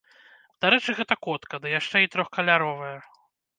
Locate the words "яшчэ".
1.79-1.97